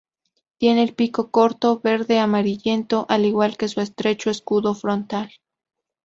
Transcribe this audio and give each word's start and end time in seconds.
Tiene 0.57 0.81
el 0.81 0.95
pico 0.95 1.29
corto 1.29 1.79
verde 1.79 2.17
amarillento, 2.17 3.05
al 3.07 3.23
igual 3.23 3.55
que 3.55 3.67
su 3.67 3.81
estrecho 3.81 4.31
escudo 4.31 4.73
frontal. 4.73 5.31